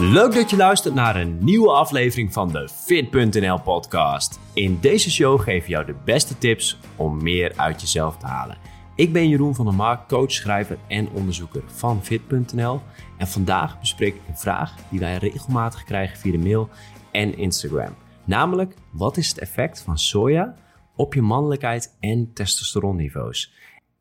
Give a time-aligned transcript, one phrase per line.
[0.00, 4.40] Leuk dat je luistert naar een nieuwe aflevering van de Fit.nl podcast.
[4.52, 8.56] In deze show geef je jou de beste tips om meer uit jezelf te halen.
[8.94, 12.80] Ik ben Jeroen van der Mark, coach, schrijver en onderzoeker van Fit.nl.
[13.16, 16.68] En vandaag bespreek ik een vraag die wij regelmatig krijgen via de mail
[17.10, 17.94] en Instagram.
[18.24, 20.54] Namelijk, wat is het effect van soja
[20.96, 23.52] op je mannelijkheid en testosteronniveaus?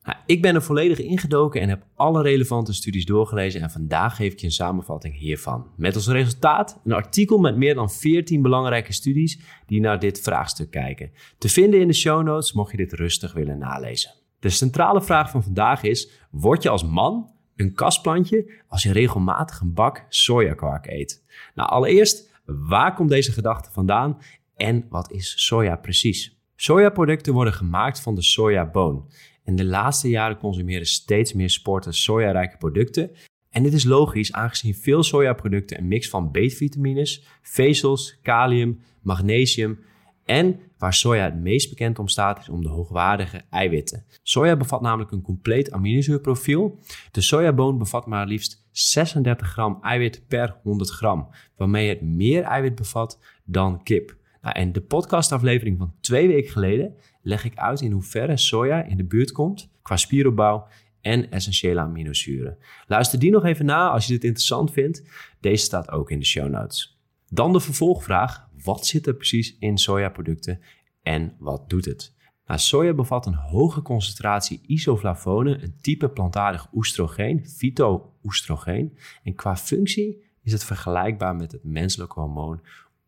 [0.07, 4.31] Nou, ik ben er volledig ingedoken en heb alle relevante studies doorgelezen en vandaag geef
[4.31, 5.67] ik je een samenvatting hiervan.
[5.75, 10.71] Met als resultaat een artikel met meer dan 14 belangrijke studies die naar dit vraagstuk
[10.71, 11.12] kijken.
[11.38, 14.12] Te vinden in de show notes mocht je dit rustig willen nalezen.
[14.39, 19.59] De centrale vraag van vandaag is, word je als man een kastplantje als je regelmatig
[19.59, 21.23] een bak sojakwark eet?
[21.55, 24.17] Nou, allereerst, waar komt deze gedachte vandaan
[24.55, 26.37] en wat is soja precies?
[26.55, 29.05] Sojaproducten worden gemaakt van de sojaboon.
[29.47, 33.12] En de laatste jaren consumeren steeds meer sporters sojarijke producten.
[33.49, 39.79] En dit is logisch aangezien veel sojaproducten een mix van B-vitamines, vezels, kalium, magnesium
[40.26, 44.05] en waar soja het meest bekend om staat is om de hoogwaardige eiwitten.
[44.23, 46.79] Soja bevat namelijk een compleet aminozuurprofiel.
[47.11, 52.76] De sojaboon bevat maar liefst 36 gram eiwit per 100 gram, waarmee het meer eiwit
[52.76, 54.15] bevat dan kip.
[54.41, 56.95] Nou, en de podcastaflevering van twee weken geleden
[57.27, 60.67] leg ik uit in hoeverre soja in de buurt komt qua spieropbouw
[61.01, 62.57] en essentiële aminozuren.
[62.87, 65.03] Luister die nog even na als je dit interessant vindt.
[65.39, 67.00] Deze staat ook in de show notes.
[67.29, 70.59] Dan de vervolgvraag: wat zit er precies in sojaproducten
[71.01, 72.16] en wat doet het?
[72.45, 78.97] Nou, soja bevat een hoge concentratie isoflavonen, een type plantaardig oestrogeen, phytooestrogeen.
[79.23, 82.61] En qua functie is het vergelijkbaar met het menselijke hormoon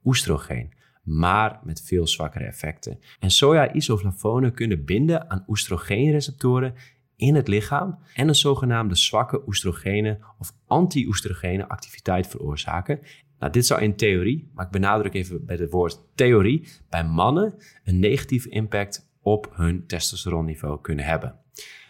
[0.03, 0.77] oestrogeen
[1.09, 2.99] maar met veel zwakkere effecten.
[3.19, 6.73] En soja-isoflavonen kunnen binden aan oestrogeenreceptoren
[7.15, 12.99] in het lichaam en een zogenaamde zwakke oestrogene of anti-oestrogene activiteit veroorzaken.
[13.39, 17.53] Nou, dit zou in theorie, maar ik benadruk even bij het woord theorie, bij mannen
[17.83, 21.35] een negatieve impact op hun testosteronniveau kunnen hebben.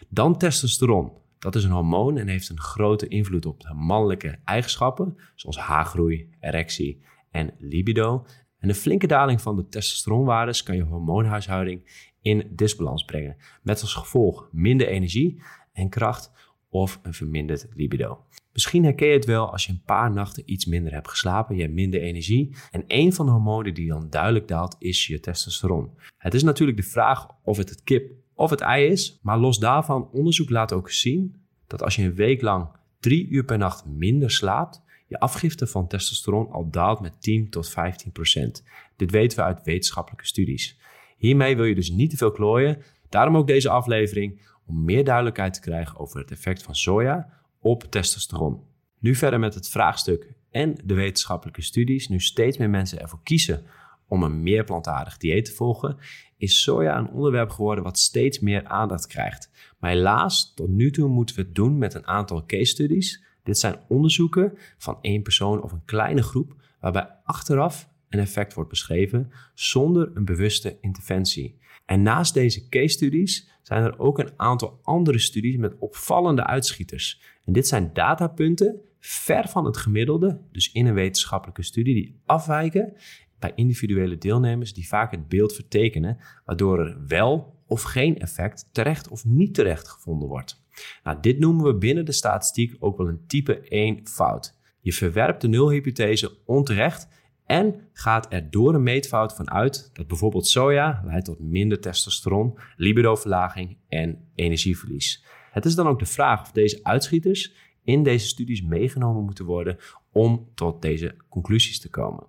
[0.08, 1.12] Dan testosteron.
[1.38, 6.30] Dat is een hormoon en heeft een grote invloed op de mannelijke eigenschappen, zoals haargroei,
[6.40, 8.26] erectie en libido.
[8.60, 13.36] En een flinke daling van de testosteronwaardes kan je hormoonhuishouding in disbalans brengen.
[13.62, 16.32] Met als gevolg minder energie en kracht
[16.68, 18.24] of een verminderd libido.
[18.52, 21.62] Misschien herken je het wel als je een paar nachten iets minder hebt geslapen, je
[21.62, 22.56] hebt minder energie.
[22.70, 25.90] En een van de hormonen die dan duidelijk daalt is je testosteron.
[26.16, 29.58] Het is natuurlijk de vraag of het het kip of het ei is, maar los
[29.58, 32.68] daarvan, onderzoek laat ook zien dat als je een week lang
[33.00, 37.68] drie uur per nacht minder slaapt, je afgifte van testosteron al daalt met 10 tot
[37.68, 38.64] 15 procent.
[38.96, 40.78] Dit weten we uit wetenschappelijke studies.
[41.16, 42.82] Hiermee wil je dus niet te veel klooien.
[43.08, 47.28] Daarom ook deze aflevering om meer duidelijkheid te krijgen over het effect van soja
[47.60, 48.62] op testosteron.
[48.98, 52.08] Nu verder met het vraagstuk en de wetenschappelijke studies.
[52.08, 53.62] Nu steeds meer mensen ervoor kiezen
[54.08, 55.96] om een meer plantaardig dieet te volgen,
[56.36, 59.50] is soja een onderwerp geworden wat steeds meer aandacht krijgt.
[59.78, 63.58] Maar helaas, tot nu toe moeten we het doen met een aantal case studies dit
[63.58, 69.30] zijn onderzoeken van één persoon of een kleine groep, waarbij achteraf een effect wordt beschreven
[69.54, 71.58] zonder een bewuste interventie.
[71.86, 77.20] En naast deze case studies zijn er ook een aantal andere studies met opvallende uitschieters.
[77.44, 82.92] En dit zijn datapunten ver van het gemiddelde, dus in een wetenschappelijke studie, die afwijken
[83.38, 89.08] bij individuele deelnemers die vaak het beeld vertekenen, waardoor er wel of geen effect terecht
[89.08, 90.59] of niet terecht gevonden wordt.
[91.04, 94.58] Nou, dit noemen we binnen de statistiek ook wel een type 1 fout.
[94.80, 97.08] Je verwerpt de nulhypothese onterecht
[97.46, 102.58] en gaat er door een meetfout van uit dat bijvoorbeeld soja leidt tot minder testosteron,
[102.76, 105.24] libidoverlaging en energieverlies.
[105.50, 107.54] Het is dan ook de vraag of deze uitschieters
[107.84, 109.76] in deze studies meegenomen moeten worden
[110.12, 112.26] om tot deze conclusies te komen.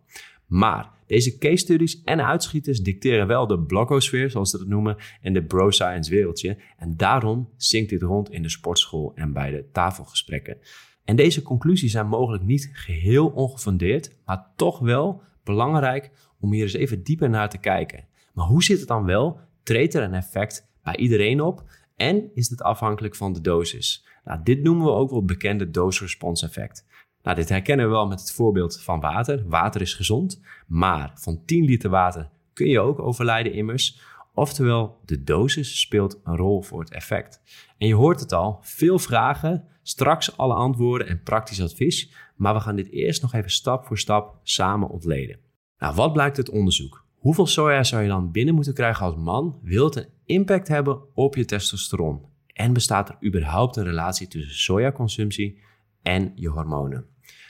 [0.52, 5.34] Maar deze case studies en uitschieters dicteren wel de blogosfeer, zoals ze dat noemen, en
[5.34, 6.58] de bro-science wereldje.
[6.78, 10.58] En daarom zinkt dit rond in de sportschool en bij de tafelgesprekken.
[11.04, 16.74] En deze conclusies zijn mogelijk niet geheel ongefundeerd, maar toch wel belangrijk om hier eens
[16.74, 18.06] even dieper naar te kijken.
[18.34, 19.40] Maar hoe zit het dan wel?
[19.64, 21.64] Treedt er een effect bij iedereen op?
[21.96, 24.06] En is dit afhankelijk van de dosis?
[24.24, 26.86] Nou, dit noemen we ook wel het bekende dose-response effect.
[27.24, 29.44] Nou, dit herkennen we wel met het voorbeeld van water.
[29.48, 34.00] Water is gezond, maar van 10 liter water kun je ook overlijden immers.
[34.34, 37.42] Oftewel, de dosis speelt een rol voor het effect.
[37.78, 42.14] En je hoort het al, veel vragen, straks alle antwoorden en praktisch advies.
[42.36, 45.40] Maar we gaan dit eerst nog even stap voor stap samen ontleden.
[45.78, 47.06] Nou, wat blijkt uit onderzoek?
[47.16, 49.60] Hoeveel soja zou je dan binnen moeten krijgen als man?
[49.62, 52.22] Wil het een impact hebben op je testosteron?
[52.48, 55.60] En bestaat er überhaupt een relatie tussen sojaconsumptie
[56.02, 57.06] en je hormonen?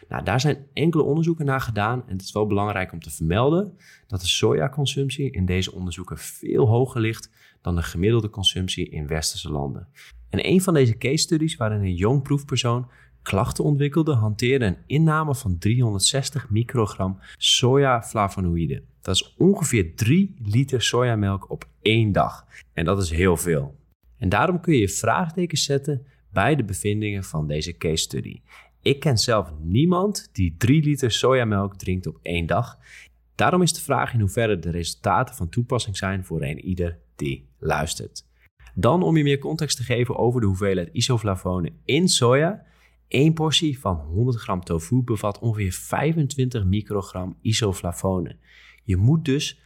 [0.09, 3.77] Nou, daar zijn enkele onderzoeken naar gedaan en het is wel belangrijk om te vermelden
[4.07, 7.29] dat de sojaconsumptie in deze onderzoeken veel hoger ligt
[7.61, 9.87] dan de gemiddelde consumptie in westerse landen.
[10.29, 12.87] En een van deze case studies waarin een jong proefpersoon
[13.21, 18.83] klachten ontwikkelde, hanteerde een inname van 360 microgram sojaflavonoïden.
[19.01, 22.45] Dat is ongeveer 3 liter sojamelk op één dag.
[22.73, 23.75] En dat is heel veel.
[24.17, 28.41] En daarom kun je je vraagtekens zetten bij de bevindingen van deze case study.
[28.81, 32.77] Ik ken zelf niemand die 3 liter sojamelk drinkt op één dag.
[33.35, 37.47] Daarom is de vraag in hoeverre de resultaten van toepassing zijn voor een ieder die
[37.59, 38.25] luistert.
[38.73, 42.63] Dan om je meer context te geven over de hoeveelheid isoflavonen in soja.
[43.07, 48.39] Eén portie van 100 gram tofu bevat ongeveer 25 microgram isoflavonen.
[48.83, 49.61] Je moet dus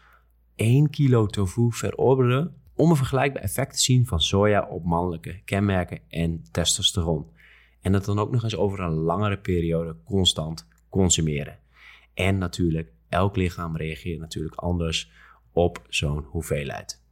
[0.55, 5.99] 1 kilo tofu verorberen om een vergelijkbaar effect te zien van soja op mannelijke kenmerken
[6.09, 7.25] en testosteron.
[7.81, 11.59] En dat dan ook nog eens over een langere periode constant consumeren.
[12.13, 15.11] En natuurlijk, elk lichaam reageert natuurlijk anders
[15.53, 17.03] op zo'n hoeveelheid.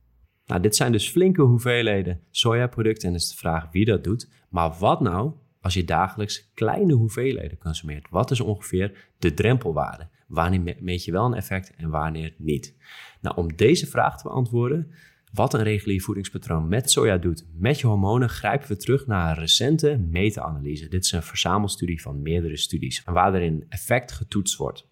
[0.46, 4.30] Nou, dit zijn dus flinke hoeveelheden sojaproducten en is de vraag wie dat doet.
[4.50, 8.10] Maar wat nou als je dagelijks kleine hoeveelheden consumeert?
[8.10, 10.10] Wat is ongeveer de drempelwaarde?
[10.28, 12.76] Wanneer meet je wel een effect en wanneer niet?
[13.22, 14.92] Nou, om deze vraag te beantwoorden,
[15.34, 19.42] wat een regulier voedingspatroon met soja doet met je hormonen, grijpen we terug naar een
[19.42, 20.88] recente meta-analyse.
[20.88, 23.32] Dit is een verzamelstudie van meerdere studies waar
[23.70, 24.88] effect getoetst wordt.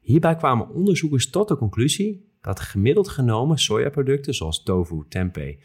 [0.00, 5.56] Hierbij kwamen onderzoekers tot de conclusie dat gemiddeld genomen sojaproducten zoals tofu, tempeh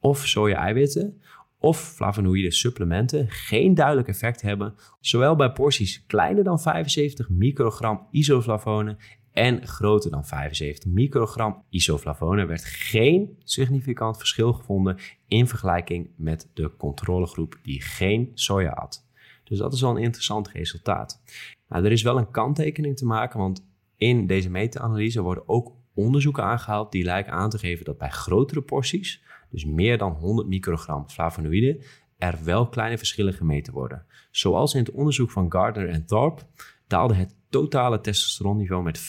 [0.00, 1.20] of soja-eiwitten
[1.58, 8.98] of flavonoïde supplementen geen duidelijk effect hebben, zowel bij porties kleiner dan 75 microgram isoflavonen
[9.38, 14.98] en groter dan 75 microgram isoflavonen werd geen significant verschil gevonden
[15.28, 19.06] in vergelijking met de controlegroep die geen soja had.
[19.44, 21.22] Dus dat is wel een interessant resultaat.
[21.68, 26.44] Nou, er is wel een kanttekening te maken, want in deze meta-analyse worden ook onderzoeken
[26.44, 31.08] aangehaald die lijken aan te geven dat bij grotere porties, dus meer dan 100 microgram
[31.08, 31.82] flavonoïden,
[32.16, 34.04] er wel kleine verschillen gemeten worden.
[34.30, 36.42] Zoals in het onderzoek van Gardner en Thorpe
[36.88, 39.02] daalde het totale testosteronniveau met 5%,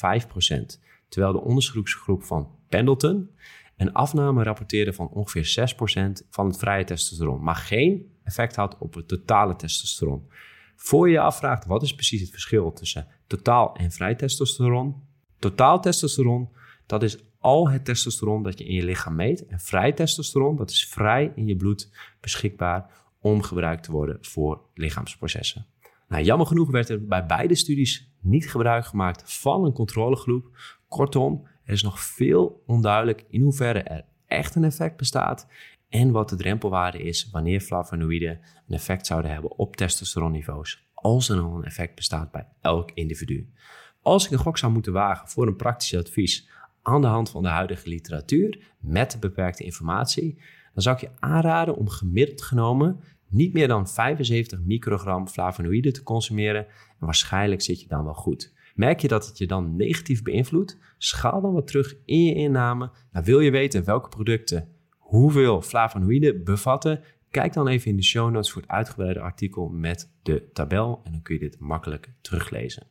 [1.10, 3.30] terwijl de onderzoeksgroep van Pendleton
[3.78, 8.94] een afname rapporteerde van ongeveer 6% van het vrije testosteron, maar geen effect had op
[8.94, 10.28] het totale testosteron.
[10.76, 14.96] Voor je je afvraagt wat is precies het verschil tussen totaal en vrij testosteron,
[15.40, 16.50] totaal testosteron,
[16.86, 19.46] dat is al het testosteron dat je in je lichaam meet.
[19.46, 21.92] En vrij testosteron, dat is vrij in je bloed
[22.22, 22.90] beschikbaar
[23.20, 25.66] om gebruikt te worden voor lichaamsprocessen.
[26.10, 30.58] Nou, jammer genoeg werd er bij beide studies niet gebruik gemaakt van een controlegroep.
[30.88, 35.48] Kortom, er is nog veel onduidelijk in hoeverre er echt een effect bestaat
[35.90, 41.36] en wat de drempelwaarde is wanneer flavonoïden een effect zouden hebben op testosteronniveaus, als er
[41.36, 43.54] nog een effect bestaat bij elk individu.
[44.02, 46.50] Als ik een gok zou moeten wagen voor een praktisch advies
[46.82, 50.42] aan de hand van de huidige literatuur met beperkte informatie,
[50.74, 56.04] dan zou ik je aanraden om gemiddeld genomen niet meer dan 75 microgram flavonoïden te
[56.04, 56.66] consumeren
[57.00, 58.54] en waarschijnlijk zit je dan wel goed.
[58.76, 60.78] Merk je dat het je dan negatief beïnvloedt?
[60.98, 62.92] Schaal dan wat terug in je inname.
[63.12, 64.68] Nou, wil je weten welke producten
[64.98, 67.04] hoeveel flavonoïden bevatten?
[67.30, 71.12] Kijk dan even in de show notes voor het uitgebreide artikel met de tabel en
[71.12, 72.88] dan kun je dit makkelijk teruglezen.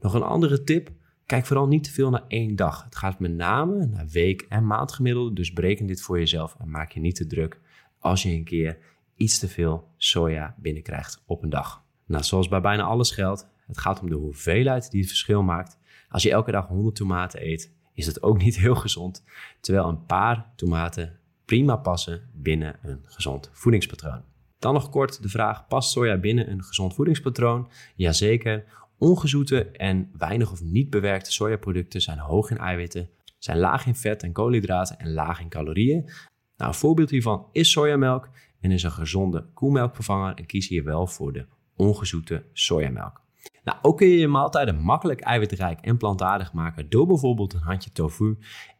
[0.00, 0.90] Nog een andere tip.
[1.26, 2.84] Kijk vooral niet te veel naar één dag.
[2.84, 6.92] Het gaat met name naar week- en maandgemiddelde, dus bereken dit voor jezelf en maak
[6.92, 7.60] je niet te druk
[7.98, 8.78] als je een keer
[9.22, 11.84] iets te veel soja binnenkrijgt op een dag.
[12.06, 15.78] Nou, zoals bij bijna alles geldt, het gaat om de hoeveelheid die het verschil maakt.
[16.08, 19.24] Als je elke dag 100 tomaten eet, is het ook niet heel gezond,
[19.60, 24.22] terwijl een paar tomaten prima passen binnen een gezond voedingspatroon.
[24.58, 27.68] Dan nog kort de vraag: past soja binnen een gezond voedingspatroon?
[27.96, 28.64] Jazeker.
[28.98, 34.22] Ongezoete en weinig of niet bewerkte sojaproducten zijn hoog in eiwitten, zijn laag in vet
[34.22, 36.10] en koolhydraten en laag in calorieën.
[36.56, 38.28] Nou, een voorbeeld hiervan is sojamelk
[38.62, 43.20] en is een gezonde koemelkvervanger en kies hier wel voor de ongezoete sojamelk.
[43.64, 47.92] Nou, ook kun je je maaltijden makkelijk eiwitrijk en plantaardig maken door bijvoorbeeld een handje
[47.92, 48.38] tofu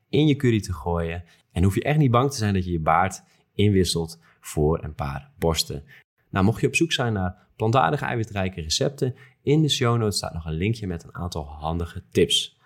[0.08, 1.24] in je curry te gooien.
[1.52, 3.22] En hoef je echt niet bang te zijn dat je je baard
[3.54, 5.84] inwisselt voor een paar borsten.
[6.30, 10.34] Nou, mocht je op zoek zijn naar plantaardige eiwitrijke recepten, in de show notes staat
[10.34, 12.60] nog een linkje met een aantal handige tips.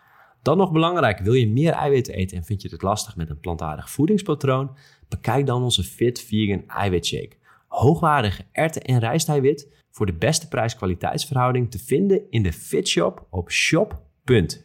[0.46, 3.40] Dan nog belangrijk, wil je meer eiwitten eten en vind je het lastig met een
[3.40, 4.76] plantaardig voedingspatroon?
[5.08, 7.36] Bekijk dan onze Fit Vegan Eiwitshake.
[7.66, 14.64] Hoogwaardige erten- en rijsteiwit voor de beste prijs-kwaliteitsverhouding te vinden in de Fitshop op shop.fit.nl.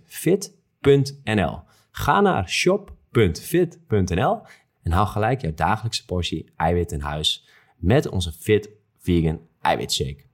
[1.91, 4.41] Ga naar shop.fit.nl
[4.83, 7.47] en haal gelijk jouw dagelijkse portie eiwit in huis
[7.77, 8.69] met onze Fit
[8.99, 10.30] Vegan Eiwitshake.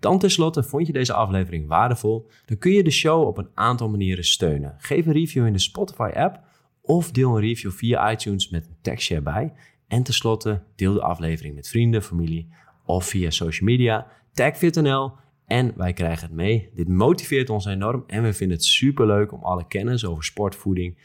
[0.00, 2.30] Dan tenslotte, vond je deze aflevering waardevol?
[2.46, 4.74] Dan kun je de show op een aantal manieren steunen.
[4.78, 6.40] Geef een review in de Spotify-app
[6.82, 9.52] of deel een review via iTunes met een tekstje erbij.
[9.88, 12.48] En tenslotte, deel de aflevering met vrienden, familie
[12.84, 14.06] of via social media.
[14.32, 15.12] Tag FitNL
[15.46, 16.70] en wij krijgen het mee.
[16.74, 20.98] Dit motiveert ons enorm en we vinden het superleuk om alle kennis over sport, voeding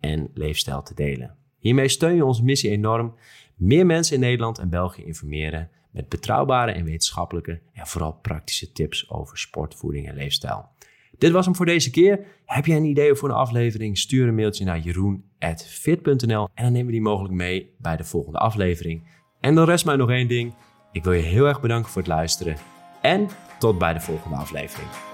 [0.00, 1.34] en leefstijl te delen.
[1.58, 3.14] Hiermee steun je onze missie enorm.
[3.56, 9.10] Meer mensen in Nederland en België informeren met betrouwbare en wetenschappelijke en vooral praktische tips
[9.10, 10.68] over sport, voeding en leefstijl.
[11.18, 12.26] Dit was hem voor deze keer.
[12.44, 13.98] Heb jij een idee voor een aflevering?
[13.98, 18.38] Stuur een mailtje naar jeroen.fit.nl en dan nemen we die mogelijk mee bij de volgende
[18.38, 19.02] aflevering.
[19.40, 20.54] En dan rest mij nog één ding.
[20.92, 22.56] Ik wil je heel erg bedanken voor het luisteren
[23.02, 23.28] en
[23.58, 25.09] tot bij de volgende aflevering.